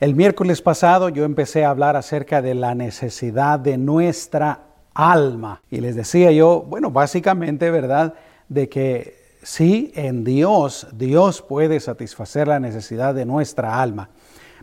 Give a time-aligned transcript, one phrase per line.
[0.00, 4.62] El miércoles pasado yo empecé a hablar acerca de la necesidad de nuestra
[4.94, 5.60] alma.
[5.70, 8.14] Y les decía yo, bueno, básicamente, ¿verdad?
[8.48, 14.08] De que sí, en Dios, Dios puede satisfacer la necesidad de nuestra alma.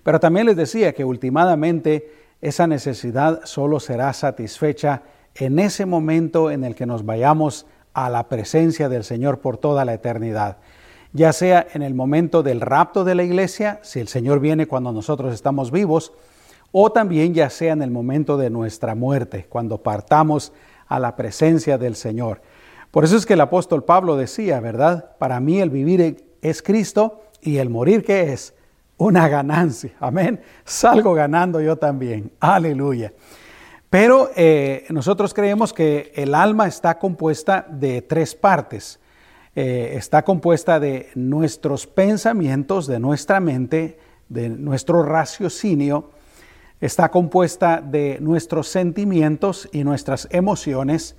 [0.01, 2.11] Pero también les decía que últimamente
[2.41, 5.03] esa necesidad solo será satisfecha
[5.35, 9.85] en ese momento en el que nos vayamos a la presencia del Señor por toda
[9.85, 10.57] la eternidad
[11.17, 14.91] ya sea en el momento del rapto de la iglesia, si el Señor viene cuando
[14.91, 16.13] nosotros estamos vivos,
[16.71, 20.53] o también ya sea en el momento de nuestra muerte, cuando partamos
[20.87, 22.41] a la presencia del Señor.
[22.91, 25.17] Por eso es que el apóstol Pablo decía, ¿verdad?
[25.17, 28.53] Para mí el vivir es Cristo y el morir ¿qué es?
[28.97, 29.93] Una ganancia.
[29.99, 30.39] Amén.
[30.65, 32.31] Salgo ganando yo también.
[32.39, 33.11] Aleluya.
[33.89, 38.99] Pero eh, nosotros creemos que el alma está compuesta de tres partes.
[39.59, 43.97] Eh, está compuesta de nuestros pensamientos, de nuestra mente,
[44.29, 46.11] de nuestro raciocinio,
[46.79, 51.15] está compuesta de nuestros sentimientos y nuestras emociones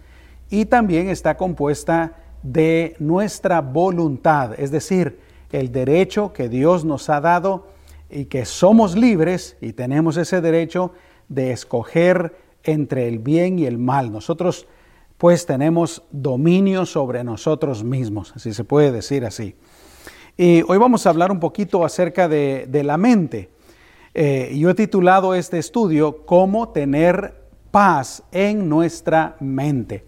[0.51, 2.13] y también está compuesta
[2.45, 5.19] de nuestra voluntad, es decir,
[5.51, 7.67] el derecho que Dios nos ha dado
[8.09, 10.93] y que somos libres y tenemos ese derecho
[11.29, 14.13] de escoger entre el bien y el mal.
[14.13, 14.69] Nosotros
[15.19, 19.57] pues tenemos dominio sobre nosotros mismos, si se puede decir así.
[20.37, 23.51] Y hoy vamos a hablar un poquito acerca de, la mente.
[24.15, 27.35] Eh, yo he titulado este estudio Cómo tener
[27.73, 30.05] paz en nuestra mente.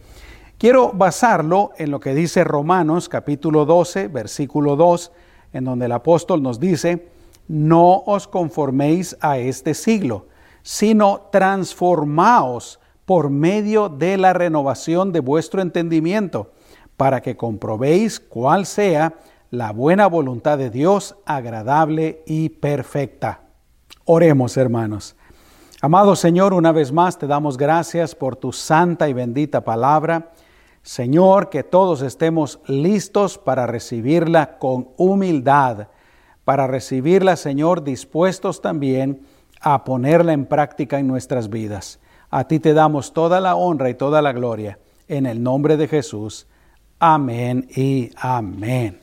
[0.56, 5.10] Quiero basarlo en lo que dice Romanos capítulo 12, versículo 2,
[5.54, 7.08] en donde el apóstol nos dice,
[7.48, 10.26] no os conforméis a este siglo,
[10.62, 16.52] sino transformaos por medio de la renovación de vuestro entendimiento,
[16.96, 19.14] para que comprobéis cuál sea
[19.50, 23.40] la buena voluntad de Dios, agradable y perfecta.
[24.04, 25.16] Oremos, hermanos.
[25.82, 30.32] Amado Señor, una vez más te damos gracias por tu santa y bendita palabra.
[30.82, 35.88] Señor, que todos estemos listos para recibirla con humildad,
[36.44, 39.22] para recibirla, Señor, dispuestos también
[39.60, 41.98] a ponerla en práctica en nuestras vidas.
[42.30, 44.78] A ti te damos toda la honra y toda la gloria.
[45.08, 46.46] En el nombre de Jesús.
[47.00, 49.00] Amén y amén.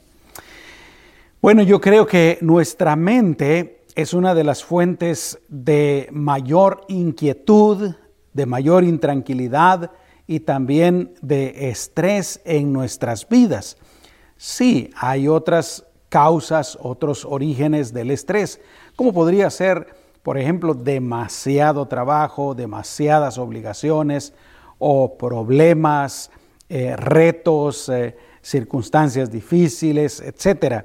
[1.41, 7.95] Bueno, yo creo que nuestra mente es una de las fuentes de mayor inquietud,
[8.33, 9.91] de mayor intranquilidad
[10.25, 13.77] y también de estrés en nuestras vidas.
[14.37, 18.61] Sí, hay otras causas, otros orígenes del estrés,
[18.95, 19.87] como podría ser
[20.27, 24.33] por ejemplo, demasiado trabajo, demasiadas obligaciones
[24.77, 26.31] o problemas,
[26.67, 30.83] eh, retos, eh, circunstancias difíciles, etc.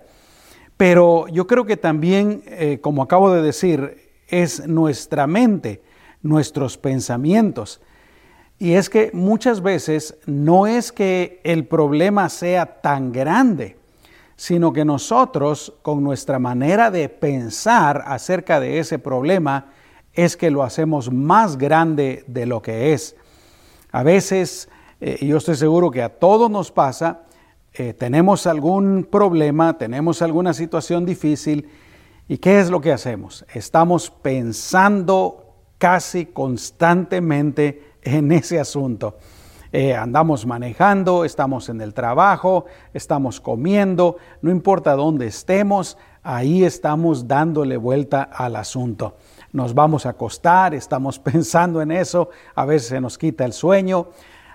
[0.76, 5.82] Pero yo creo que también, eh, como acabo de decir, es nuestra mente,
[6.22, 7.80] nuestros pensamientos.
[8.60, 13.76] Y es que muchas veces no es que el problema sea tan grande,
[14.42, 19.66] sino que nosotros con nuestra manera de pensar acerca de ese problema
[20.14, 23.14] es que lo hacemos más grande de lo que es.
[23.92, 24.68] A veces,
[25.00, 27.20] eh, yo estoy seguro que a todos nos pasa,
[27.72, 31.68] eh, tenemos algún problema, tenemos alguna situación difícil,
[32.26, 33.46] ¿y qué es lo que hacemos?
[33.54, 39.18] Estamos pensando casi constantemente en ese asunto.
[39.74, 47.26] Eh, andamos manejando, estamos en el trabajo, estamos comiendo, no importa dónde estemos, ahí estamos
[47.26, 49.16] dándole vuelta al asunto.
[49.50, 54.08] Nos vamos a acostar, estamos pensando en eso, a veces se nos quita el sueño,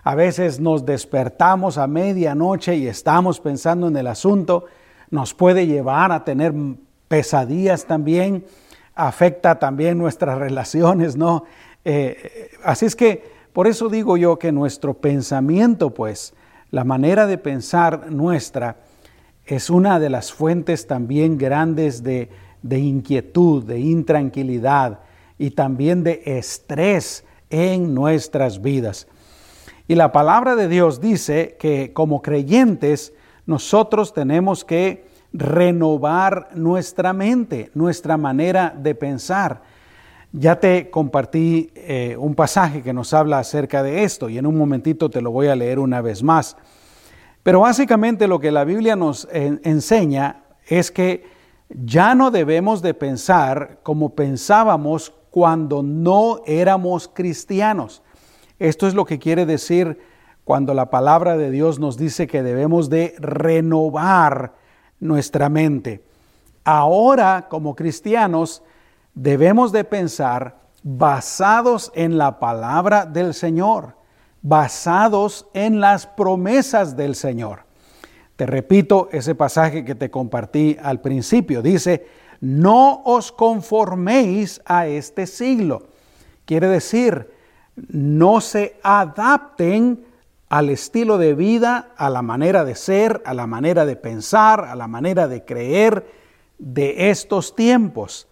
[0.04, 4.66] a veces nos despertamos a medianoche y estamos pensando en el asunto,
[5.10, 6.54] nos puede llevar a tener
[7.08, 8.46] pesadillas también,
[8.94, 11.46] afecta también nuestras relaciones, ¿no?
[11.84, 16.36] Eh, así es que por eso digo yo que nuestro pensamiento, pues,
[16.70, 18.76] la manera de pensar nuestra,
[19.48, 22.30] es una de las fuentes también grandes de,
[22.70, 25.00] inquietud, de intranquilidad
[25.40, 29.08] y también de estrés en nuestras vidas.
[29.88, 33.12] Y la palabra de Dios dice que como creyentes
[33.48, 39.64] nosotros tenemos que renovar nuestra mente, nuestra manera de pensar.
[40.34, 44.58] Ya te compartí eh, un pasaje que nos habla acerca de esto y en un
[44.58, 46.58] momentito te lo voy a leer una vez más.
[47.44, 51.24] Pero básicamente lo que la Biblia nos enseña es que
[51.70, 58.02] ya no debemos de pensar como pensábamos cuando no éramos cristianos.
[58.60, 60.00] Esto es lo que quiere decir
[60.44, 64.56] cuando la palabra de Dios nos dice que debemos de renovar
[65.00, 66.04] nuestra mente.
[66.64, 68.64] Ahora, como cristianos,
[69.18, 73.96] debemos de pensar basados en la palabra del Señor,
[74.44, 77.62] basados en las promesas del Señor.
[78.36, 81.64] Te repito ese pasaje que te compartí al principio.
[81.64, 82.06] Dice,
[82.42, 85.88] no os conforméis a este siglo.
[86.46, 87.32] Quiere decir,
[87.76, 90.06] no se adapten
[90.48, 94.76] al estilo de vida, a la manera de ser, a la manera de pensar, a
[94.76, 96.06] la manera de creer
[96.60, 98.28] de estos tiempos.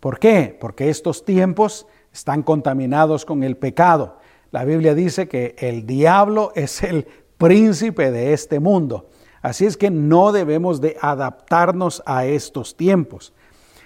[0.00, 0.56] ¿Por qué?
[0.58, 4.18] Porque estos tiempos están contaminados con el pecado.
[4.50, 7.06] La Biblia dice que el diablo es el
[7.36, 9.08] príncipe de este mundo.
[9.42, 13.32] Así es que no debemos de adaptarnos a estos tiempos,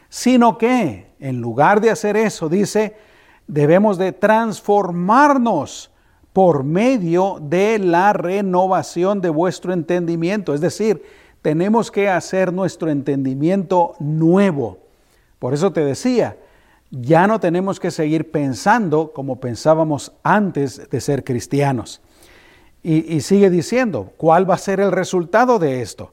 [0.08, 2.96] sino que en lugar de hacer eso, dice,
[3.46, 5.90] debemos de transformarnos
[6.32, 10.54] por medio de la renovación de vuestro entendimiento.
[10.54, 11.02] Es decir,
[11.42, 14.81] tenemos que hacer nuestro entendimiento nuevo.
[15.42, 16.36] Por eso te decía,
[16.92, 22.00] ya no tenemos que seguir pensando como pensábamos antes de ser cristianos.
[22.80, 26.12] Y, sigue diciendo, ¿cuál va a ser el resultado de esto?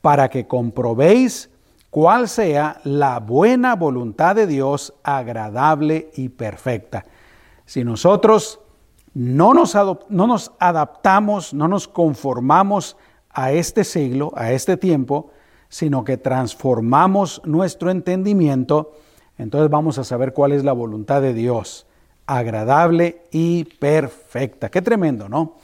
[0.00, 1.50] Para que comprobéis
[1.90, 7.04] cuál sea la buena voluntad de Dios, agradable y perfecta.
[7.66, 8.60] Si nosotros
[9.12, 12.96] no nos, no nos adaptamos, no nos conformamos
[13.30, 15.32] a este siglo, a este tiempo,
[15.68, 18.92] sino que transformamos nuestro entendimiento,
[19.36, 21.86] entonces vamos a saber cuál es la voluntad de Dios,
[22.26, 24.70] agradable y perfecta.
[24.70, 25.56] Qué tremendo, ¿no?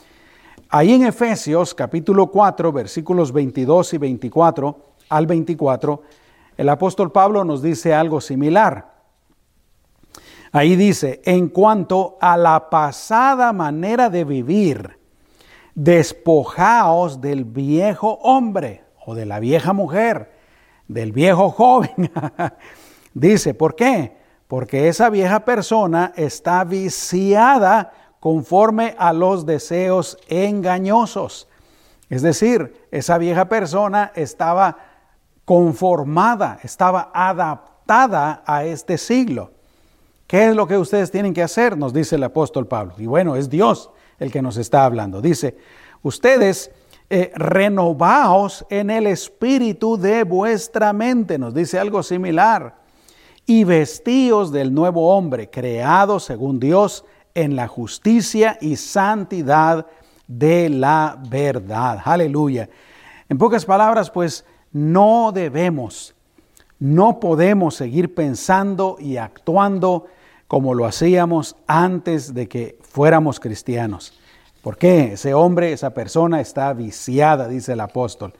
[0.68, 4.78] Ahí en Efesios capítulo 4, versículos 22 y 24
[5.08, 6.02] al 24,
[6.56, 8.92] el apóstol Pablo nos dice algo similar.
[10.52, 14.98] Ahí dice, en cuanto a la pasada manera de vivir,
[15.74, 20.32] despojaos del viejo hombre o de la vieja mujer,
[20.88, 22.10] del viejo joven.
[23.14, 24.16] dice, ¿por qué?
[24.48, 31.48] Porque esa vieja persona está viciada conforme a los deseos engañosos.
[32.10, 34.78] Es decir, esa vieja persona estaba
[35.44, 39.52] conformada, estaba adaptada a este siglo.
[40.26, 41.76] ¿Qué es lo que ustedes tienen que hacer?
[41.76, 42.94] Nos dice el apóstol Pablo.
[42.98, 45.20] Y bueno, es Dios el que nos está hablando.
[45.20, 45.56] Dice,
[46.02, 46.70] ustedes
[47.16, 51.38] eh, renovaos en el espíritu de vuestra mente.
[51.38, 52.74] Nos dice algo similar.
[53.46, 59.86] Y vestíos del nuevo hombre, creado según Dios en la justicia y santidad
[60.26, 62.00] de la verdad.
[62.04, 62.68] Aleluya.
[63.28, 66.16] En pocas palabras, pues no debemos,
[66.80, 70.06] no podemos seguir pensando y actuando
[70.48, 74.18] como lo hacíamos antes de que fuéramos cristianos.
[74.64, 75.12] ¿Por qué?
[75.12, 78.32] Ese hombre, esa persona está viciada, dice el apóstol.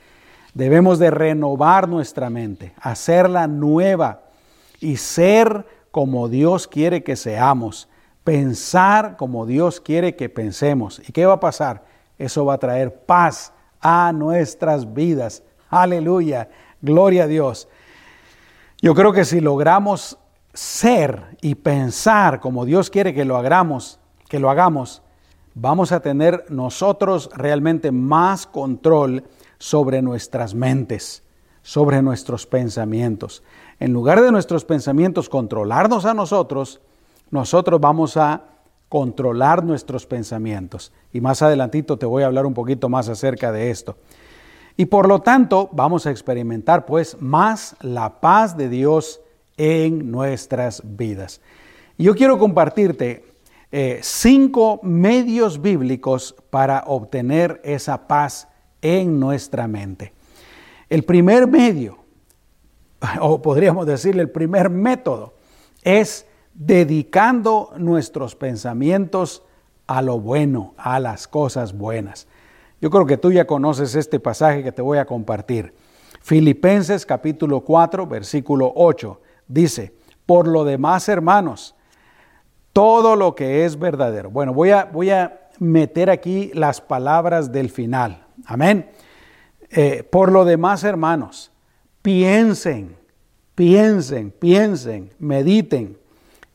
[0.54, 4.22] Debemos de renovar nuestra mente, hacerla nueva
[4.80, 7.90] y ser como Dios quiere que seamos,
[8.24, 11.02] pensar como Dios quiere que pensemos.
[11.06, 11.84] ¿Y qué va a pasar?
[12.18, 15.42] Eso va a traer paz a nuestras vidas.
[15.68, 16.48] Aleluya,
[16.80, 17.68] gloria a Dios.
[18.80, 20.16] Yo creo que si logramos
[20.54, 25.02] ser y pensar como Dios quiere que lo hagamos, que lo hagamos,
[25.54, 29.24] vamos a tener nosotros realmente más control
[29.58, 31.22] sobre nuestras mentes,
[31.62, 33.42] sobre nuestros pensamientos.
[33.80, 36.80] En lugar de nuestros pensamientos controlarnos a nosotros,
[37.30, 38.42] nosotros vamos a
[38.88, 40.92] controlar nuestros pensamientos.
[41.12, 43.96] Y más adelantito te voy a hablar un poquito más acerca de esto.
[44.76, 49.20] Y por lo tanto, vamos a experimentar pues más la paz de Dios
[49.56, 51.40] en nuestras vidas.
[51.96, 53.33] Yo quiero compartirte
[53.76, 58.46] eh, cinco medios bíblicos para obtener esa paz
[58.80, 60.12] en nuestra mente.
[60.88, 61.98] El primer medio,
[63.20, 65.34] o podríamos decirle el primer método,
[65.82, 69.42] es dedicando nuestros pensamientos
[69.88, 72.28] a lo bueno, a las cosas buenas.
[72.80, 75.74] Yo creo que tú ya conoces este pasaje que te voy a compartir.
[76.20, 79.20] Filipenses capítulo 4, versículo 8.
[79.48, 79.92] Dice,
[80.26, 81.74] por lo demás, hermanos,
[82.74, 84.30] todo lo que es verdadero.
[84.30, 88.26] Bueno, voy a, voy a meter aquí las palabras del final.
[88.44, 88.90] Amén.
[89.70, 91.50] Eh, por lo demás, hermanos,
[92.02, 92.96] piensen,
[93.54, 95.98] piensen, piensen, mediten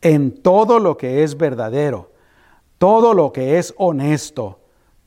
[0.01, 2.11] en todo lo que es verdadero,
[2.77, 4.59] todo lo que es honesto,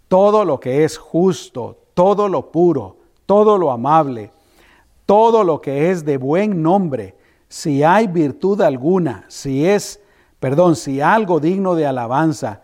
[0.08, 4.32] todo lo que es justo, todo lo puro, todo lo amable,
[5.06, 7.14] todo lo que es de buen nombre
[7.52, 10.00] si hay virtud alguna, si es,
[10.42, 12.62] perdón, si algo digno de alabanza,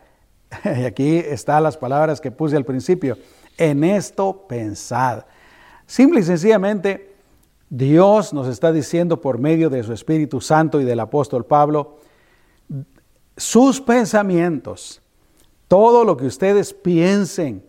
[0.65, 3.17] y aquí están las palabras que puse al principio,
[3.57, 5.27] en esto pensad.
[5.87, 7.15] Simple y sencillamente,
[7.71, 12.01] Dios nos está diciendo por medio de su Espíritu Santo y del apóstol Pablo,
[13.37, 15.01] sus pensamientos,
[15.69, 17.65] todo lo que ustedes piensen,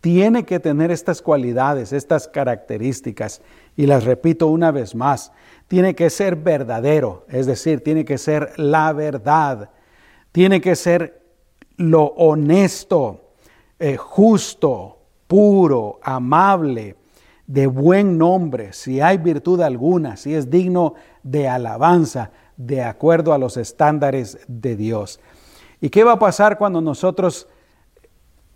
[0.00, 3.42] tiene que tener estas cualidades, estas características.
[3.76, 5.32] Y las repito una vez más,
[5.68, 9.70] tiene que ser verdadero, es decir, tiene que ser la verdad,
[10.32, 11.22] tiene que ser
[11.76, 13.30] lo honesto,
[13.78, 16.96] eh, justo, puro, amable,
[17.46, 23.38] de buen nombre, si hay virtud alguna, si es digno de alabanza, de acuerdo a
[23.38, 25.20] los estándares de Dios.
[25.80, 27.48] ¿Y qué va a pasar cuando nosotros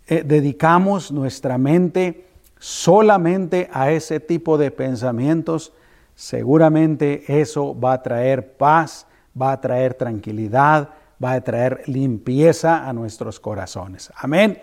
[0.07, 2.24] eh, dedicamos nuestra mente
[2.65, 5.71] solamente a ese tipo de pensamientos?
[6.15, 9.05] Seguramente eso va a traer paz,
[9.39, 10.89] va a traer tranquilidad,
[11.23, 14.11] va a traer limpieza a nuestros corazones.
[14.15, 14.59] Amén.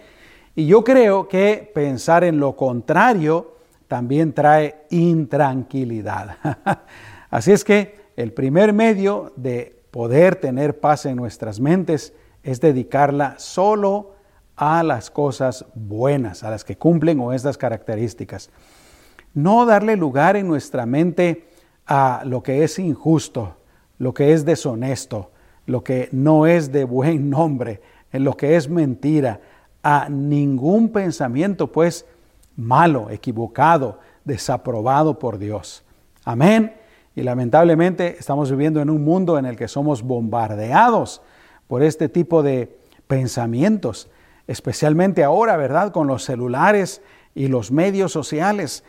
[0.56, 6.38] Y yo creo que pensar en lo contrario también trae intranquilidad.
[7.30, 13.36] Así es que el primer medio de poder tener paz en nuestras mentes es dedicarla
[13.38, 14.16] solo
[14.64, 18.48] a las cosas buenas, a las que cumplen con estas características.
[19.34, 21.48] No darle lugar en nuestra mente
[21.84, 23.56] a lo que es injusto,
[23.98, 25.32] lo que es deshonesto,
[25.66, 27.80] lo que no es de buen nombre,
[28.12, 29.40] en lo que es mentira,
[29.82, 32.06] a ningún pensamiento pues
[32.54, 35.82] malo, equivocado, desaprobado por Dios.
[36.24, 36.72] Amén.
[37.16, 41.20] Y lamentablemente estamos viviendo en un mundo en el que somos bombardeados
[41.66, 42.78] por este tipo de
[43.08, 44.08] pensamientos,
[44.46, 45.92] especialmente ahora, ¿verdad?
[45.92, 47.02] Con los celulares
[47.34, 48.84] y los medios sociales.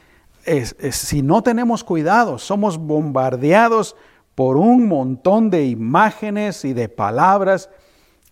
[0.91, 3.95] si no tenemos cuidado, somos bombardeados
[4.35, 7.69] por un montón de imágenes y de palabras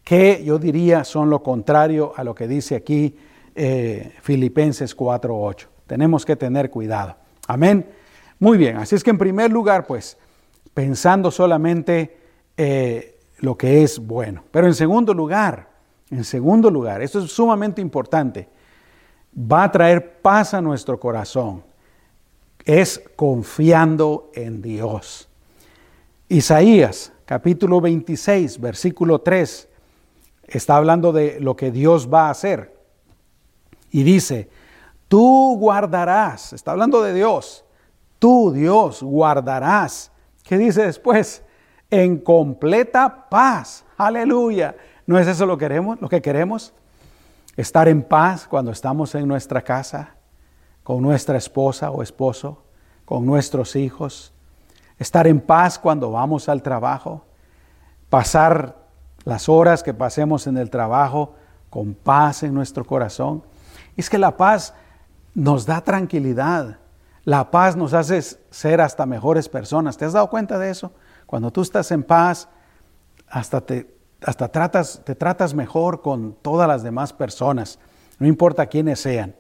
[0.04, 3.16] que yo diría son lo contrario a lo que dice aquí
[3.56, 5.68] eh, Filipenses 4.8.
[5.88, 7.16] Tenemos que tener cuidado.
[7.48, 7.86] Amén.
[8.40, 10.18] Muy bien, así es que en primer lugar, pues,
[10.74, 12.18] pensando solamente
[12.58, 14.44] eh, lo que es bueno.
[14.52, 15.70] Pero en segundo lugar,
[16.12, 18.50] en segundo lugar, esto es sumamente importante,
[19.36, 21.64] va a traer paz a nuestro corazón.
[22.64, 25.28] Es confiando en Dios.
[26.28, 29.70] Isaías capítulo 26, versículo 3,
[30.44, 32.76] está hablando de lo que Dios va a hacer.
[33.90, 34.50] Y dice,
[35.08, 37.64] tú guardarás, está hablando de Dios,
[38.20, 40.12] tú Dios guardarás.
[40.44, 41.42] ¿Qué dice después?
[41.90, 43.86] En completa paz.
[43.96, 44.76] Aleluya.
[45.06, 46.02] ¿No es eso lo que queremos?
[46.02, 46.74] Lo que queremos?
[47.58, 50.16] Estar en paz cuando estamos en nuestra casa,
[50.84, 52.64] con nuestra esposa o esposo,
[53.06, 54.34] con nuestros hijos.
[54.98, 57.26] Estar en paz cuando vamos al trabajo.
[58.10, 58.78] Pasar
[59.26, 61.36] las horas que pasemos en el trabajo
[61.70, 63.44] con paz en nuestro corazón.
[63.98, 64.74] Es que la paz
[65.34, 66.78] nos da tranquilidad.
[67.24, 69.98] La paz nos hace ser hasta mejores personas.
[69.98, 70.92] ¿Te has dado cuenta de eso?
[71.26, 72.48] Cuando tú estás en paz,
[73.28, 77.80] hasta te, hasta tratas, te tratas mejor con todas las demás personas,
[78.20, 79.36] no importa quiénes sean.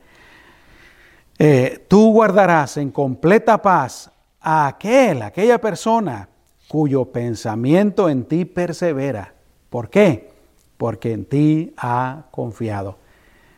[1.38, 6.30] Eh, tú guardarás en completa paz a aquel, aquella persona
[6.68, 9.34] cuyo pensamiento en ti persevera.
[9.70, 10.32] ¿Por qué?
[10.78, 12.98] Porque en ti ha confiado.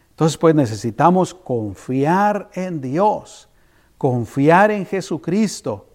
[0.09, 3.49] Entonces, pues necesitamos confiar en Dios,
[3.97, 5.87] confiar en Jesucristo,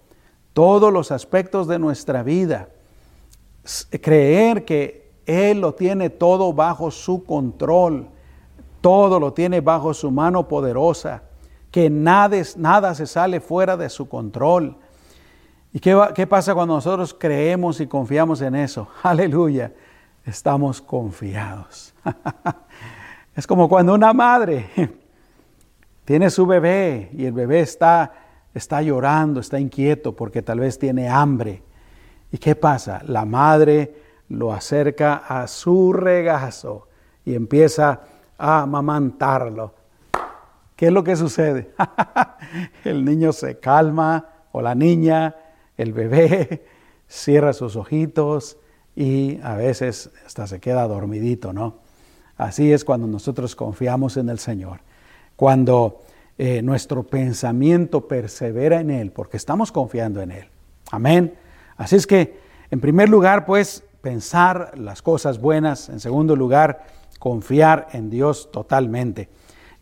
[0.53, 2.69] todos los aspectos de nuestra vida,
[4.01, 8.09] creer que Él lo tiene todo bajo su control,
[8.81, 11.23] todo lo tiene bajo su mano poderosa,
[11.71, 14.75] que nada, nada se sale fuera de su control.
[15.71, 18.89] ¿Y qué, qué pasa cuando nosotros creemos y confiamos en eso?
[19.03, 19.71] Aleluya,
[20.25, 21.95] estamos confiados.
[23.37, 24.69] Es como cuando una madre
[26.05, 28.13] tiene su bebé y el bebé está,
[28.53, 31.63] está llorando, está inquieto porque tal vez tiene hambre.
[32.33, 33.01] ¿Y qué pasa?
[33.07, 36.89] La madre lo acerca a su regazo
[37.25, 38.01] y empieza
[38.37, 39.75] a amamantarlo.
[40.77, 41.73] ¿Qué es lo que sucede?
[42.85, 45.35] el niño se calma o la niña,
[45.77, 46.65] el bebé
[47.09, 48.59] cierra sus ojitos
[48.95, 51.79] y a veces hasta se queda dormidito, ¿no?
[52.37, 54.81] Así es cuando nosotros confiamos en el Señor,
[55.35, 56.01] cuando
[56.37, 60.49] eh, nuestro pensamiento persevera en Él, porque estamos confiando en Él.
[60.93, 61.35] Amén.
[61.77, 62.39] Así es que,
[62.71, 65.91] en primer lugar, pues, pensar las cosas buenas.
[65.91, 66.87] En segundo lugar,
[67.19, 69.29] confiar en Dios totalmente.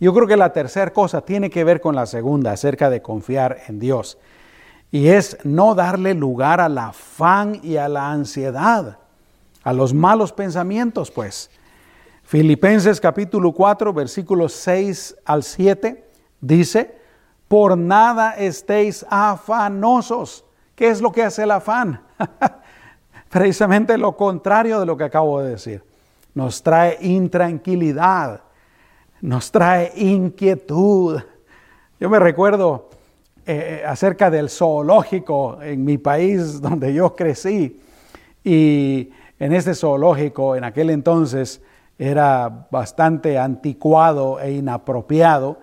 [0.00, 3.58] Yo creo que la tercera cosa tiene que ver con la segunda, acerca de confiar
[3.68, 4.18] en Dios.
[4.90, 8.98] Y es no darle lugar al afán y a la ansiedad,
[9.62, 11.48] a los malos pensamientos, pues.
[12.24, 16.04] Filipenses capítulo 4, versículos 6 al 7
[16.40, 16.98] dice,
[17.46, 20.44] por nada estéis afanosos.
[20.74, 22.02] ¿Qué es lo que hace el afán?
[23.30, 25.82] Precisamente lo contrario de lo que acabo de decir.
[26.34, 28.40] Nos trae intranquilidad,
[29.20, 31.20] nos trae inquietud.
[31.98, 32.90] Yo me recuerdo
[33.46, 37.80] eh, acerca del zoológico en mi país donde yo crecí
[38.42, 41.60] y en este zoológico en aquel entonces
[41.98, 45.60] era bastante anticuado e inapropiado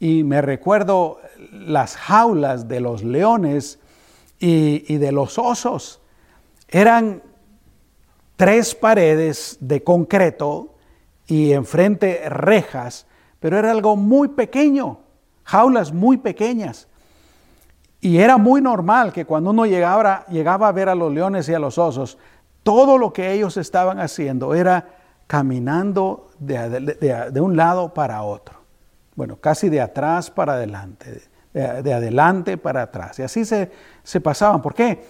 [0.00, 1.18] y me recuerdo
[1.52, 3.78] las jaulas de los leones
[4.38, 6.00] y, de los osos.
[6.68, 7.22] Eran
[8.36, 10.74] tres paredes de concreto
[11.26, 13.06] y enfrente rejas,
[13.40, 15.00] pero era algo muy pequeño,
[15.44, 16.88] jaulas muy pequeñas.
[18.00, 21.54] Y era muy normal que cuando uno llegaba, llegaba a ver a los leones y
[21.54, 22.18] a los osos,
[22.62, 24.88] todo lo que ellos estaban haciendo era
[25.26, 28.58] caminando de un lado para otro
[29.18, 31.22] bueno, casi de atrás para adelante,
[31.52, 33.18] de, adelante para atrás.
[33.18, 33.68] Y así se,
[34.04, 34.62] se pasaban.
[34.62, 35.04] ¿Por qué?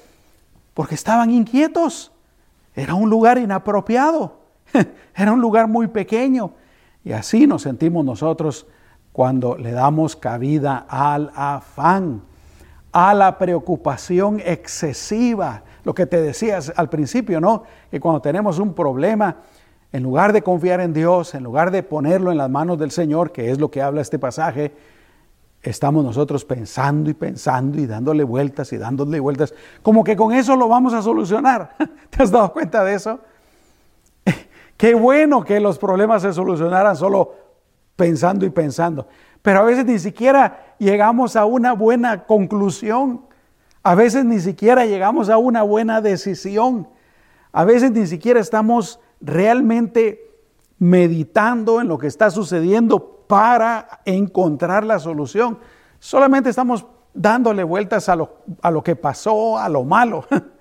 [0.79, 2.13] Porque estaban inquietos.
[2.73, 4.39] Era un lugar inapropiado.
[5.17, 6.53] Era un lugar muy pequeño.
[7.03, 8.65] Y así nos sentimos nosotros
[9.11, 12.23] cuando le damos cabida al afán,
[12.93, 15.65] a la preocupación excesiva.
[15.83, 17.65] Lo que te decías al principio, ¿no?
[17.91, 19.39] Que cuando tenemos un problema,
[19.91, 23.33] en lugar de confiar en Dios, en lugar de ponerlo en las manos del Señor,
[23.33, 24.73] que es lo que habla este pasaje,
[25.62, 30.57] estamos nosotros pensando y pensando y dándole vueltas y dándole vueltas, como que con eso
[30.57, 31.77] lo vamos a solucionar.
[32.11, 33.21] ¿Te has dado cuenta de eso?
[34.77, 37.35] Qué bueno que los problemas se solucionaran solo
[37.97, 39.09] pensando y pensando,
[39.43, 43.23] pero a veces ni siquiera llegamos a una buena conclusión,
[43.83, 46.88] a veces ni siquiera llegamos a una buena decisión,
[47.50, 50.31] a veces ni siquiera estamos realmente
[50.79, 55.59] meditando en lo que está sucediendo para encontrar la solución.
[56.01, 60.25] Solamente estamos dándole vueltas a lo, a lo que pasó, a lo malo.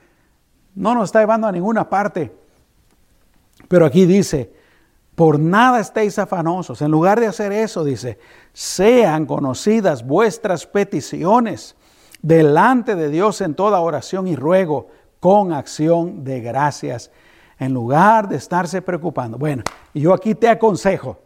[0.76, 2.32] No nos está llevando a ninguna parte.
[3.68, 4.54] Pero aquí dice,
[5.16, 6.84] por nada estéis afanosos.
[6.84, 8.20] En lugar de hacer eso, dice,
[8.54, 11.76] sean conocidas vuestras peticiones
[12.22, 17.10] delante de Dios en toda oración y ruego con acción de gracias
[17.60, 19.38] en lugar de estarse preocupando.
[19.38, 21.18] Bueno, yo aquí te aconsejo,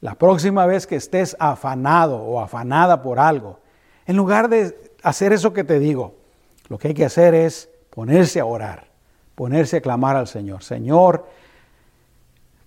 [0.00, 3.60] la próxima vez que estés afanado o afanada por algo,
[4.06, 6.14] en lugar de hacer eso que te digo,
[6.68, 8.88] lo que hay que hacer es ponerse a orar,
[9.34, 10.62] ponerse a clamar al Señor.
[10.62, 11.26] Señor,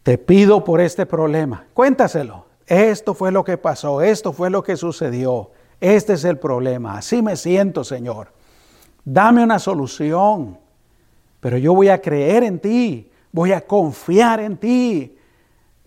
[0.04, 2.46] te pido por este problema, cuéntaselo.
[2.66, 7.22] Esto fue lo que pasó, esto fue lo que sucedió, este es el problema, así
[7.22, 8.32] me siento, Señor.
[9.04, 10.58] Dame una solución.
[11.40, 15.18] Pero yo voy a creer en ti, voy a confiar en ti,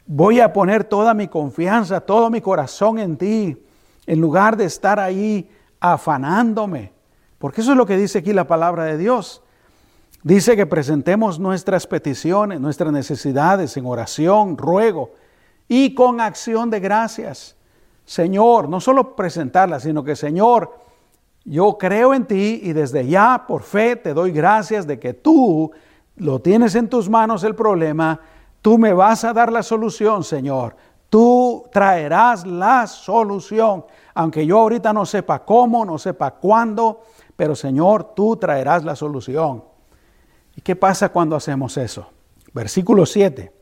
[0.07, 3.57] voy a poner toda mi confianza, todo mi corazón en ti,
[4.07, 6.93] en lugar de estar ahí afanándome.
[7.39, 9.43] Porque eso es lo que dice aquí la palabra de Dios.
[10.23, 15.11] Dice que presentemos nuestras peticiones, nuestras necesidades en oración, ruego
[15.67, 17.57] y con acción de gracias.
[18.05, 20.79] Señor, no solo presentarlas, sino que Señor,
[21.45, 25.73] yo creo en ti y desde ya por fe te doy gracias de que tú
[26.17, 28.21] lo tienes en tus manos el problema,
[28.63, 30.77] tú me vas a dar la solución, Señor.
[31.11, 37.03] Tú traerás la solución, aunque yo ahorita no sepa cómo, no sepa cuándo,
[37.37, 39.65] pero Señor, tú traerás la solución.
[40.57, 42.07] ¿Y qué pasa cuando hacemos eso?
[42.55, 43.53] Versículo 7.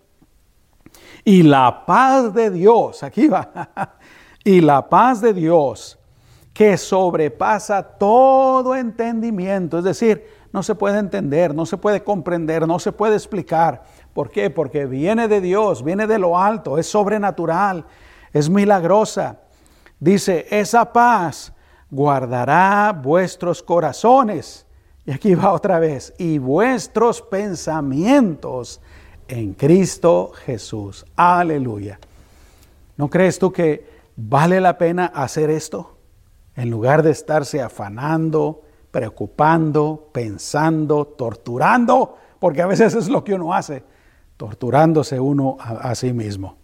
[1.25, 3.51] Y la paz de Dios, aquí va,
[4.45, 5.99] y la paz de Dios
[6.53, 9.79] que sobrepasa todo entendimiento.
[9.79, 13.83] Es decir, no se puede entender, no se puede comprender, no se puede explicar.
[14.13, 14.51] ¿Por qué?
[14.51, 17.85] Porque viene de Dios, viene de lo alto, es sobrenatural,
[18.33, 19.41] es milagrosa.
[19.99, 21.53] Dice, esa paz
[21.91, 24.67] guardará vuestros corazones.
[25.07, 28.81] Y aquí va otra vez, y vuestros pensamientos
[29.29, 31.07] en Cristo Jesús.
[31.17, 31.99] Aleluya.
[32.97, 35.97] ¿No crees tú que vale la pena hacer esto?
[36.61, 43.55] en lugar de estarse afanando, preocupando, pensando, torturando, porque a veces es lo que uno
[43.55, 43.83] hace,
[44.41, 46.57] torturándose uno a, sí mismo.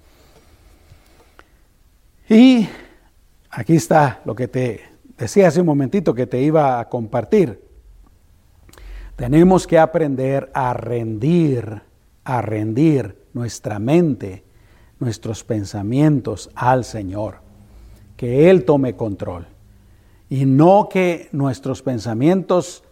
[2.26, 2.66] Y
[3.50, 4.80] aquí está lo que te
[5.18, 7.62] decía hace un momentito que te iba a compartir.
[9.14, 11.82] Tenemos que aprender a rendir,
[12.24, 14.42] a rendir nuestra mente,
[14.98, 17.40] nuestros pensamientos al Señor,
[18.16, 19.48] que Él tome control
[20.30, 22.82] y no que nuestros pensamientos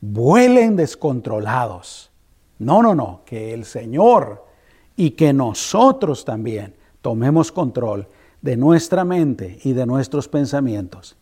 [0.00, 2.10] vuelen descontrolados.
[2.64, 4.44] No, no, no, que el Señor
[4.96, 8.08] y que nosotros también tomemos control
[8.40, 11.16] de nuestra mente y de nuestros pensamientos.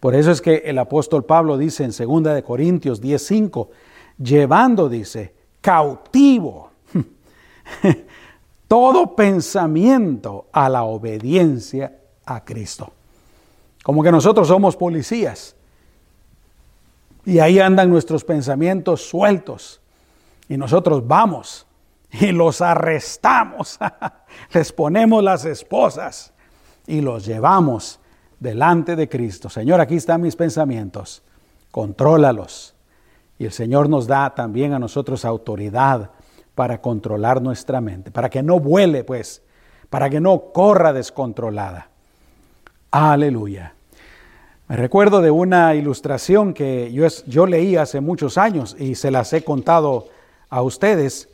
[0.00, 3.68] Por eso es que el apóstol Pablo dice en 2 de Corintios 10:5,
[4.18, 6.70] llevando dice, cautivo
[8.68, 12.92] todo pensamiento a la obediencia a Cristo.
[13.82, 15.56] Como que nosotros somos policías
[17.24, 19.80] y ahí andan nuestros pensamientos sueltos.
[20.48, 21.66] Y nosotros vamos
[22.10, 23.78] y los arrestamos,
[24.52, 26.32] les ponemos las esposas
[26.86, 28.00] y los llevamos
[28.40, 29.50] delante de Cristo.
[29.50, 31.22] Señor, aquí están mis pensamientos,
[31.70, 32.74] contrólalos.
[33.38, 36.10] Y el Señor nos da también a nosotros autoridad
[36.54, 39.42] para controlar nuestra mente, para que no vuele, pues,
[39.90, 41.88] para que no corra descontrolada.
[42.90, 43.74] Aleluya.
[44.66, 49.32] Me recuerdo de una ilustración que yo, yo leí hace muchos años y se las
[49.32, 50.08] he contado
[50.50, 51.28] a ustedes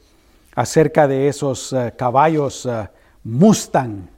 [0.54, 2.88] acerca de esos eh, caballos eh,
[3.24, 4.08] Mustang.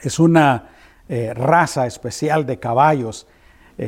[0.00, 0.70] Es una
[1.08, 3.26] eh, raza especial de caballos.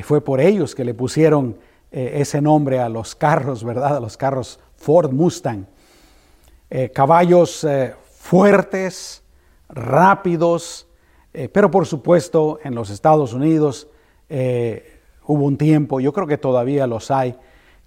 [0.03, 1.59] fue por ellos que le pusieron
[1.91, 3.97] ese nombre a los carros, ¿verdad?
[3.97, 5.67] A los carros Ford Mustang.
[6.95, 7.67] caballos
[8.17, 9.25] fuertes,
[9.69, 10.87] rápidos,
[11.53, 13.89] pero por supuesto en los Estados Unidos
[14.29, 17.35] hubo un tiempo, yo creo que todavía los hay,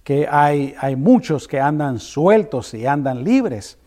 [0.04, 3.78] que hay, hay muchos que andan sueltos y andan libres.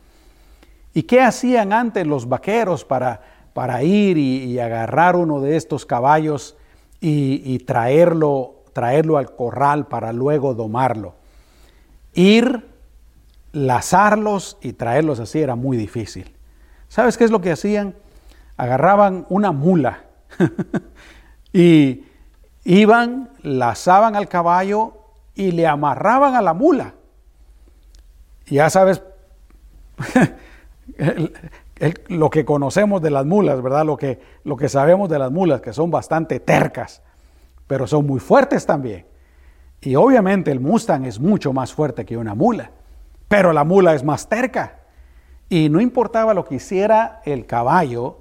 [0.93, 3.21] ¿Y qué hacían antes los vaqueros para,
[3.53, 6.57] para ir y, agarrar uno de estos caballos
[6.99, 11.13] y, traerlo, traerlo al corral para luego domarlo?
[12.15, 12.65] Ir,
[13.51, 16.35] lazarlos y traerlos así era muy difícil.
[16.87, 17.93] ¿Sabes qué es lo que hacían?
[18.57, 20.01] Agarraban una mula
[21.53, 22.03] y
[22.67, 25.06] Iban, lazaban al caballo
[25.37, 26.95] y le amarraban a la mula.
[28.47, 29.03] Ya sabes
[32.07, 33.85] lo que conocemos de las mulas, ¿verdad?
[33.85, 37.03] Lo que, lo que sabemos de las mulas, que son bastante tercas,
[37.67, 39.05] pero son muy fuertes también.
[39.79, 42.71] Y obviamente el Mustang es mucho más fuerte que una mula,
[43.27, 44.79] pero la mula es más terca.
[45.49, 48.17] Y no importaba lo que hiciera el caballo,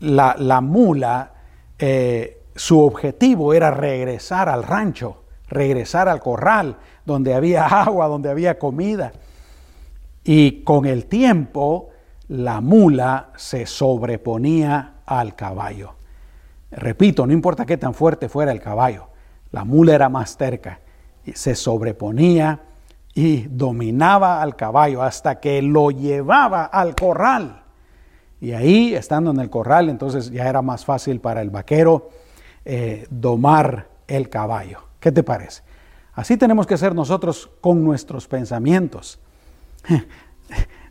[0.00, 1.32] la, la mula
[1.78, 8.58] eh, su objetivo era regresar al rancho, regresar al corral, donde había agua, donde había
[8.58, 9.12] comida.
[10.24, 11.90] Y con el tiempo
[12.28, 15.94] la mula se sobreponía al caballo.
[16.70, 19.08] Repito, no importa qué tan fuerte fuera el caballo,
[19.52, 20.80] la mula era más terca
[21.24, 22.60] y se sobreponía
[23.14, 27.62] y dominaba al caballo hasta que lo llevaba al corral.
[28.40, 32.10] Y ahí, estando en el corral, entonces ya era más fácil para el vaquero
[32.64, 34.80] eh, domar el caballo.
[35.06, 35.62] ¿Qué te parece?
[36.14, 39.20] Así tenemos que ser nosotros con nuestros pensamientos.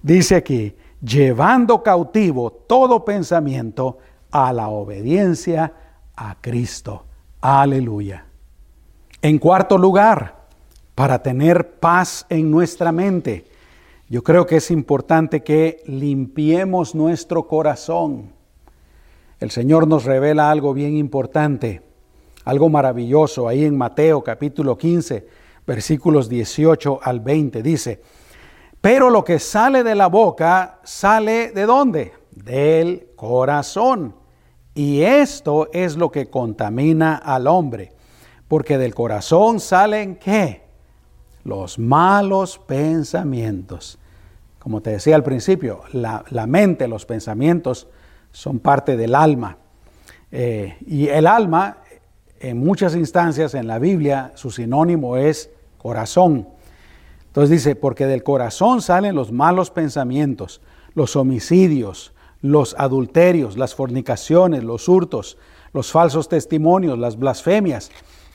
[0.01, 3.97] Dice aquí, llevando cautivo todo pensamiento
[4.31, 5.73] a la obediencia
[6.15, 7.03] a Cristo.
[7.41, 8.23] Aleluya.
[9.21, 10.45] En cuarto lugar,
[10.95, 13.45] para tener paz en nuestra mente,
[14.07, 18.33] yo creo que es importante que limpiemos nuestro corazón
[19.39, 21.81] el Señor nos revela algo bien importante,
[22.45, 25.27] algo maravilloso ahí en Mateo capítulo 15,
[25.65, 27.61] versículos 18 al 20.
[27.63, 28.01] Dice,
[28.79, 32.13] pero lo que sale de la boca sale de dónde?
[32.31, 34.15] Del corazón.
[34.75, 37.93] Y esto es lo que contamina al hombre,
[38.47, 40.65] porque del corazón salen qué?
[41.43, 43.97] Los malos pensamientos.
[44.59, 47.87] Como te decía al principio, la, la mente, los pensamientos
[48.31, 49.57] son parte del alma.
[50.31, 51.77] Eh, y el alma,
[52.49, 56.47] en muchas instancias en la Biblia, su sinónimo es corazón.
[57.25, 60.61] Entonces dice, porque del corazón salen los malos pensamientos,
[60.93, 65.39] los homicidios, los adulterios, las fornicaciones, los hurtos,
[65.73, 67.89] los falsos testimonios, las blasfemias.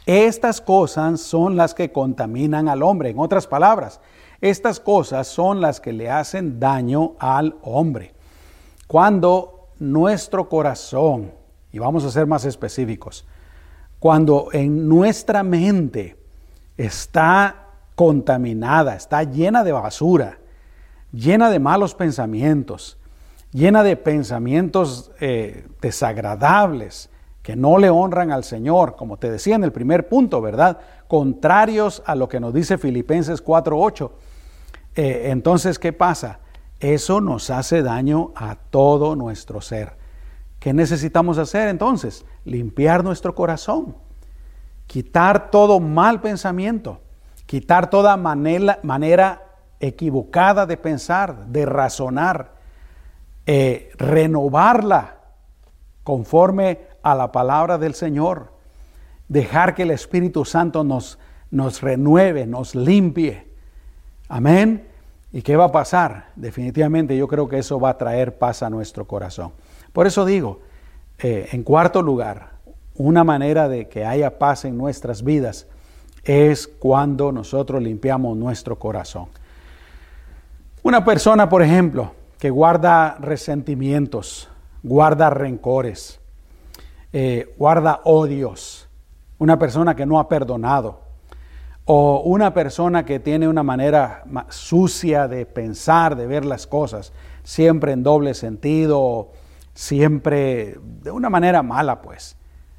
[0.06, 3.10] Estas cosas son las que contaminan al hombre.
[3.10, 4.00] En otras palabras,
[4.40, 8.12] estas cosas son las que le hacen daño al hombre.
[8.88, 11.30] Cuando nuestro corazón,
[11.70, 13.24] y vamos a ser más específicos,
[14.00, 16.16] cuando en nuestra mente
[16.76, 20.38] está contaminada, está llena de basura,
[21.12, 22.96] llena de malos pensamientos,
[23.52, 27.10] llena de pensamientos eh, desagradables
[27.42, 30.78] que no le honran al Señor, como te decía en el primer punto, ¿verdad?
[31.06, 34.10] Contrarios a lo que nos dice Filipenses 4.8.
[34.96, 36.40] Eh, entonces, ¿qué pasa?
[36.80, 39.99] Eso nos hace daño a todo nuestro ser.
[40.60, 42.24] ¿Qué necesitamos hacer entonces?
[42.44, 43.96] Limpiar nuestro corazón,
[44.86, 47.00] quitar todo mal pensamiento,
[47.46, 49.42] quitar toda manera,
[49.80, 52.52] equivocada de pensar, de razonar,
[53.46, 55.16] eh, renovarla
[56.04, 58.52] conforme a la palabra del Señor.
[59.28, 61.16] dejar que el Espíritu Santo nos,
[61.52, 63.46] nos renueve, nos limpie.
[64.28, 64.88] Amén.
[65.32, 66.30] ¿Y qué va a pasar?
[66.34, 69.52] Definitivamente yo creo que eso va a traer paz a nuestro corazón.
[69.92, 70.60] Por eso digo,
[71.18, 72.50] eh, en cuarto lugar,
[72.94, 75.66] una manera de que haya paz en nuestras vidas
[76.24, 79.26] es cuando nosotros limpiamos nuestro corazón.
[80.82, 84.48] Una persona, por ejemplo, que guarda resentimientos,
[84.82, 86.20] guarda rencores,
[87.12, 88.88] eh, guarda odios,
[89.38, 91.00] una persona que no ha perdonado,
[91.84, 97.92] o una persona que tiene una manera sucia de pensar, de ver las cosas, siempre
[97.92, 99.32] en doble sentido,
[99.74, 102.36] siempre de una manera mala, pues.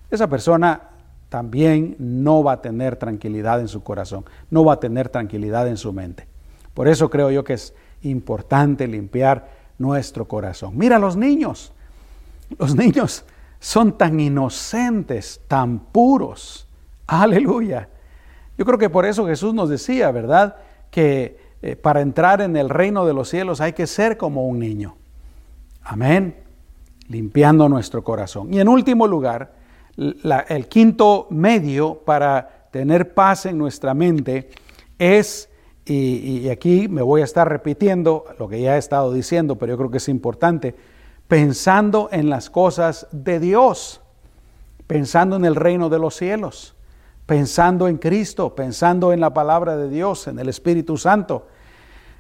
[0.10, 0.90] Esa persona
[1.30, 5.78] también no va a tener tranquilidad en su corazón, no va a tener tranquilidad en
[5.78, 6.28] su mente.
[6.74, 10.78] Por eso creo yo que es importante limpiar nuestro corazón.
[10.78, 11.72] Mira los niños,
[12.60, 13.26] los niños
[13.60, 16.68] son tan inocentes, tan puros.
[17.08, 17.88] Aleluya.
[18.58, 20.58] Yo creo que por eso Jesús nos decía, ¿verdad?
[20.90, 24.60] Que eh, para entrar en el reino de los cielos hay que ser como un
[24.60, 24.96] niño.
[25.84, 26.41] Amén.
[27.12, 28.54] Limpiando nuestro corazón.
[28.54, 29.54] Y en último lugar,
[29.98, 34.50] el quinto medio para tener paz en nuestra mente
[34.98, 35.50] es,
[35.86, 39.78] y, aquí me voy a estar repitiendo lo que ya he estado diciendo, pero yo
[39.78, 40.74] creo que es importante,
[41.28, 44.02] pensando en las cosas de Dios,
[44.88, 46.76] pensando en el reino de los cielos,
[47.26, 51.48] pensando en Cristo, pensando en la palabra de Dios, en el Espíritu Santo.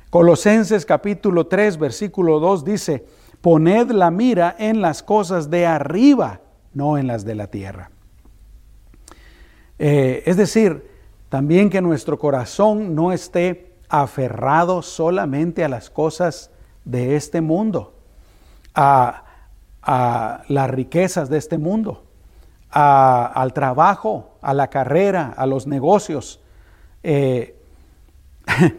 [0.10, 3.06] Colosenses capítulo 3, versículo 2 dice,
[3.42, 6.42] poned la mira en las cosas de arriba
[6.74, 7.92] no en las de la tierra.
[9.80, 10.90] Eh, es decir,
[11.30, 16.52] también que nuestro corazón no esté aferrado solamente a las cosas
[16.86, 17.94] de este mundo,
[18.74, 19.26] a,
[20.48, 22.04] las riquezas de este mundo,
[22.70, 26.40] al trabajo, a la carrera, a los negocios.
[27.02, 27.60] Eh,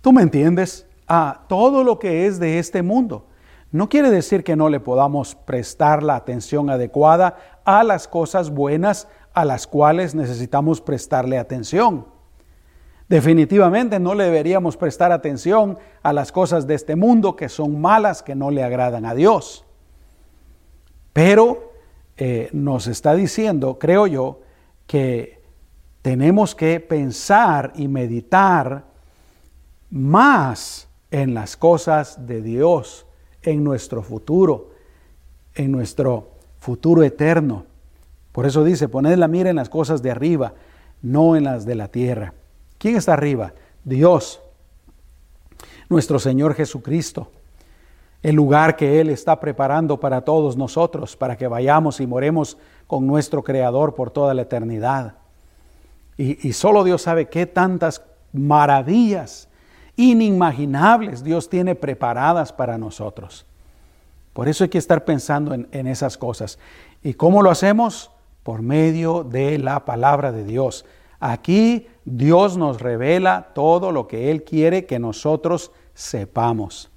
[0.00, 0.86] ¿Tú me entiendes?
[1.08, 3.26] A todo lo que es de este mundo.
[3.74, 9.08] No quiere decir que no le podamos prestar la atención adecuada a las cosas buenas
[9.32, 12.06] a las cuales necesitamos prestarle atención.
[13.08, 18.22] Definitivamente no le deberíamos prestar atención a las cosas de este mundo que son malas,
[18.22, 19.64] que no le agradan a Dios.
[21.12, 21.72] Pero
[22.16, 24.38] eh, nos está diciendo, creo yo,
[24.86, 25.42] que
[26.00, 28.84] tenemos que pensar y meditar
[29.90, 33.03] más en las cosas de Dios
[33.44, 34.70] en nuestro futuro,
[35.54, 37.64] en nuestro futuro eterno.
[38.32, 40.54] Por eso dice, poned la mira en las cosas de arriba,
[41.02, 42.34] no en las de la tierra.
[42.78, 43.52] ¿Quién está arriba?
[43.84, 44.40] Dios,
[45.88, 47.30] nuestro Señor Jesucristo,
[48.22, 53.06] el lugar que Él está preparando para todos nosotros, para que vayamos y moremos con
[53.06, 55.14] nuestro Creador por toda la eternidad.
[56.16, 58.02] Y, y solo Dios sabe qué tantas
[58.32, 59.48] maravillas
[59.96, 63.46] inimaginables Dios tiene preparadas para nosotros.
[64.32, 66.58] Por eso hay que estar pensando en, esas cosas.
[67.02, 68.10] ¿Y cómo lo hacemos?
[68.42, 70.84] Por medio de la palabra de Dios.
[71.20, 76.90] Aquí Dios nos revela todo lo que Él quiere que nosotros sepamos,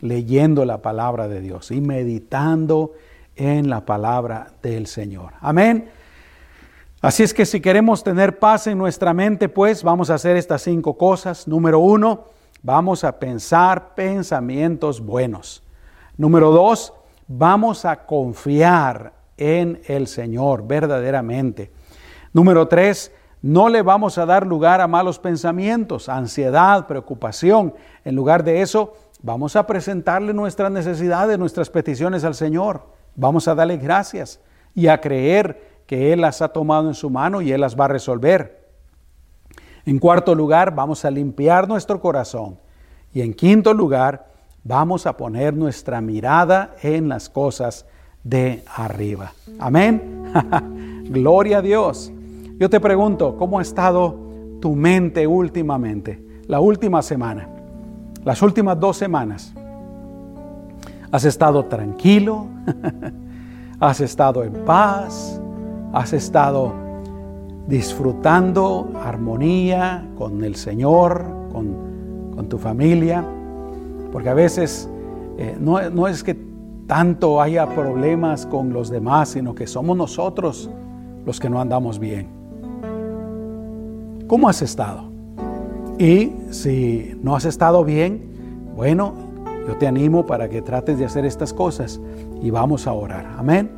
[0.00, 2.92] leyendo la palabra de Dios y meditando
[3.34, 5.32] en la palabra del Señor.
[5.40, 5.90] Amén.
[7.02, 10.62] Así es que si queremos tener paz en nuestra mente, pues vamos a hacer estas
[10.62, 11.46] cinco cosas.
[11.46, 12.35] Número uno,
[12.66, 15.62] Vamos a pensar pensamientos buenos.
[16.16, 16.92] Número dos,
[17.28, 21.70] vamos a confiar en el Señor verdaderamente.
[22.32, 27.72] Número tres, no le vamos a dar lugar a malos pensamientos, ansiedad, preocupación.
[28.04, 32.82] En lugar de eso, vamos a presentarle nuestras necesidades, nuestras peticiones al Señor.
[33.14, 34.40] Vamos a darle gracias
[34.74, 37.84] y a creer que Él las ha tomado en su mano y Él las va
[37.84, 38.65] a resolver.
[39.86, 42.58] En cuarto lugar, vamos a limpiar nuestro corazón.
[43.14, 44.26] Y en quinto lugar,
[44.64, 47.86] vamos a poner nuestra mirada en las cosas
[48.24, 49.32] de arriba.
[49.60, 50.24] Amén.
[51.08, 52.12] Gloria a Dios.
[52.58, 54.18] Yo te pregunto, ¿cómo ha estado
[54.60, 56.20] tu mente últimamente?
[56.48, 57.48] La última semana,
[58.24, 59.54] las últimas dos semanas.
[61.12, 62.48] ¿Has estado tranquilo?
[63.78, 65.40] ¿Has estado en paz?
[65.92, 66.85] ¿Has estado
[67.66, 71.86] disfrutando armonía con el Señor, con,
[72.48, 73.24] tu familia,
[74.12, 74.88] porque a veces
[75.36, 76.36] eh, no, no es que
[76.86, 80.70] tanto haya problemas con los demás, sino que somos nosotros
[81.24, 82.28] los que no andamos bien.
[84.28, 85.10] ¿Cómo has estado?
[85.98, 88.22] Y si no has estado bien,
[88.76, 89.14] bueno,
[89.66, 92.00] yo te animo para que trates de hacer estas cosas
[92.42, 93.34] y vamos a orar.
[93.38, 93.70] Amén.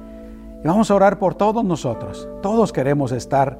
[0.63, 2.29] Y vamos a orar por todos nosotros.
[2.43, 3.59] Todos queremos estar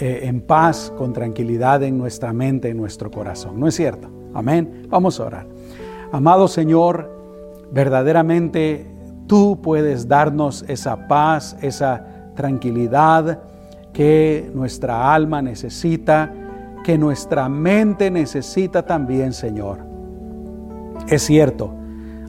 [0.00, 3.60] eh, en paz, con tranquilidad en nuestra mente, en nuestro corazón.
[3.60, 4.08] ¿No es cierto?
[4.32, 4.86] Amén.
[4.88, 5.46] Vamos a orar.
[6.10, 7.10] Amado Señor,
[7.70, 8.86] verdaderamente
[9.26, 13.40] tú puedes darnos esa paz, esa tranquilidad
[13.92, 16.32] que nuestra alma necesita,
[16.82, 19.80] que nuestra mente necesita también, Señor.
[21.08, 21.74] Es cierto,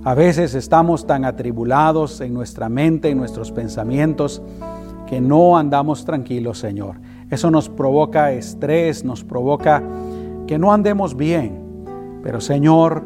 [0.03, 4.41] a veces estamos tan atribulados en nuestra mente, en nuestros pensamientos,
[5.07, 6.95] que no andamos tranquilos, Señor.
[7.31, 9.81] Eso nos provoca estrés, nos provoca
[10.47, 12.19] que no andemos bien.
[12.23, 13.03] Pero, Señor,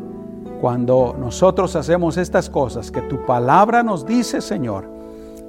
[0.60, 4.90] cuando nosotros hacemos estas cosas que tu palabra nos dice, Señor,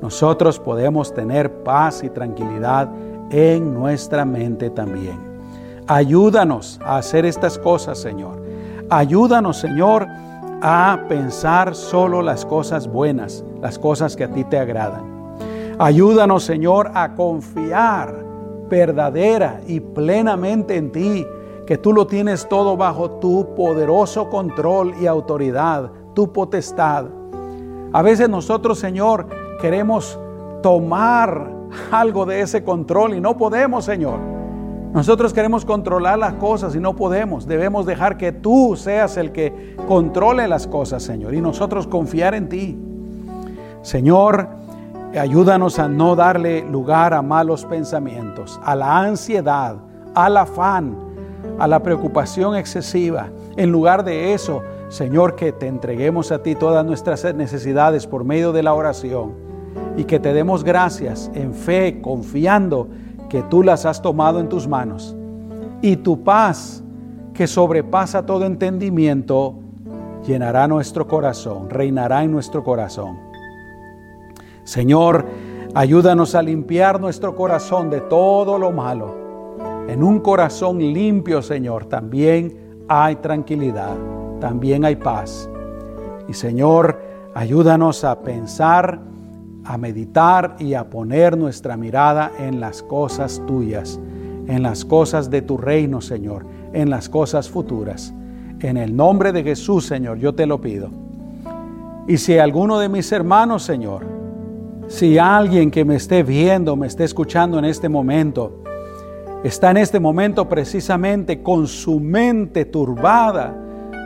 [0.03, 2.91] nosotros podemos tener paz y tranquilidad
[3.31, 5.19] en nuestra mente también.
[5.87, 8.43] Ayúdanos a hacer estas cosas, Señor.
[8.91, 10.07] Ayúdanos, Señor,
[10.61, 15.05] a pensar solo las cosas buenas, las cosas que a ti te agradan.
[15.79, 18.26] Ayúdanos, Señor, a confiar
[18.69, 21.27] verdadera y plenamente en ti,
[21.67, 27.07] que tú lo tienes todo bajo tu poderoso control y autoridad, tu potestad.
[27.93, 29.27] A veces nosotros, Señor,
[29.61, 30.19] queremos
[30.63, 31.51] tomar
[31.91, 34.19] algo de ese control y no podemos, Señor.
[34.93, 37.47] Nosotros queremos controlar las cosas y no podemos.
[37.47, 42.49] Debemos dejar que tú seas el que controle las cosas, Señor, y nosotros confiar en
[42.49, 42.79] ti.
[43.83, 44.49] Señor,
[45.19, 49.77] ayúdanos a no darle lugar a malos pensamientos, a la ansiedad,
[50.15, 50.97] al afán,
[51.59, 53.29] a la preocupación excesiva.
[53.57, 58.53] En lugar de eso, Señor, que te entreguemos a ti todas nuestras necesidades por medio
[58.53, 59.35] de la oración
[59.97, 62.89] y que te demos gracias en fe, confiando
[63.29, 65.17] que tú las has tomado en tus manos.
[65.83, 66.83] Y tu paz,
[67.35, 69.55] que sobrepasa todo entendimiento,
[70.27, 73.26] llenará nuestro corazón, reinará en nuestro corazón.
[74.67, 75.25] Señor,
[75.75, 79.15] ayúdanos a limpiar nuestro corazón de todo lo malo.
[79.89, 83.97] En un corazón limpio, Señor, también hay tranquilidad,
[84.41, 85.49] también hay paz.
[86.29, 87.01] Y Señor,
[87.35, 89.01] ayúdanos a pensar
[89.67, 93.99] a meditar y a poner nuestra mirada en las cosas tuyas,
[94.47, 98.15] en las cosas de tu reino, Señor, en las cosas futuras.
[98.61, 100.89] En el nombre de Jesús, Señor, yo te lo pido.
[102.07, 104.07] Y si alguno de mis hermanos, Señor,
[104.88, 108.62] si alguien que me esté viendo, me esté escuchando en este momento,
[109.42, 113.55] está en este momento precisamente con su mente turbada,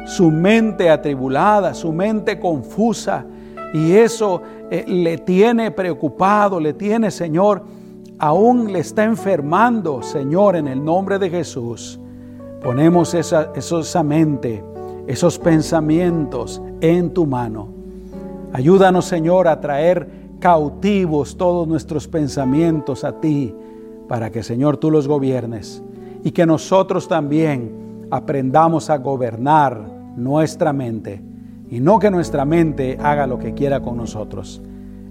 [0.07, 3.27] su mente atribulada, su mente confusa,
[3.73, 7.63] y eso eh, le tiene preocupado, le tiene, Señor,
[8.19, 12.01] aún le está enfermando, Señor, en el nombre de Jesús.
[12.63, 14.65] Ponemos esa, esa mente,
[15.07, 17.69] esos pensamientos en tu mano.
[18.53, 23.55] Ayúdanos, Señor, a traer cautivos todos nuestros pensamientos a ti,
[24.09, 25.83] para que, Señor, tú los gobiernes
[26.25, 29.81] y que nosotros también aprendamos a gobernar
[30.17, 31.23] nuestra mente
[31.71, 34.61] y no que nuestra mente haga lo que quiera con nosotros.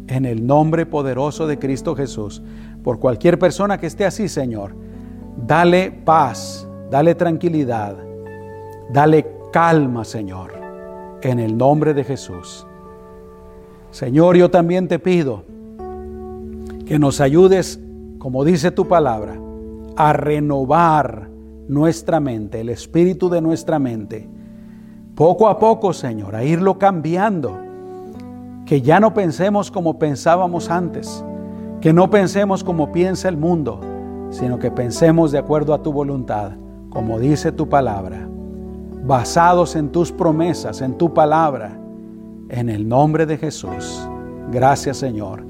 [0.07, 2.41] En el nombre poderoso de Cristo Jesús,
[2.83, 4.75] por cualquier persona que esté así, Señor,
[5.47, 7.95] dale paz, dale tranquilidad,
[8.91, 10.51] dale calma, Señor,
[11.21, 12.65] en el nombre de Jesús.
[13.91, 15.43] Señor, yo también te pido
[16.85, 17.79] que nos ayudes,
[18.17, 19.39] como dice tu palabra,
[19.95, 21.29] a renovar
[21.67, 24.27] nuestra mente, el espíritu de nuestra mente
[25.19, 27.59] poco a poco, Señor, a irlo cambiando.
[28.65, 31.25] Que ya no pensemos como pensábamos antes,
[31.81, 33.81] que no pensemos como piensa el mundo,
[34.29, 36.51] sino que pensemos de acuerdo a tu voluntad,
[36.89, 38.29] como dice tu palabra,
[39.03, 41.77] basados en tus promesas, en tu palabra,
[42.49, 44.07] en el nombre de Jesús.
[44.51, 45.43] Gracias Señor.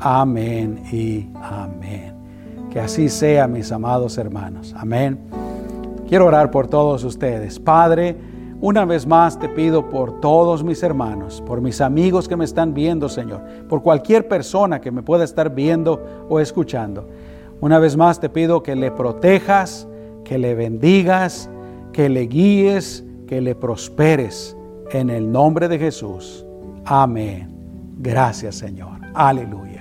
[0.00, 2.14] Amén y amén.
[2.70, 4.74] Que así sea, mis amados hermanos.
[4.76, 5.18] Amén.
[6.08, 7.60] Quiero orar por todos ustedes.
[7.60, 8.16] Padre,
[8.60, 12.74] una vez más te pido por todos mis hermanos, por mis amigos que me están
[12.74, 17.08] viendo, Señor, por cualquier persona que me pueda estar viendo o escuchando.
[17.60, 19.88] Una vez más te pido que le protejas,
[20.24, 21.48] que le bendigas,
[21.92, 24.56] que le guíes, que le prosperes.
[24.92, 26.44] En el nombre de Jesús.
[26.84, 27.48] Amén.
[27.98, 29.00] Gracias, Señor.
[29.14, 29.71] Aleluya.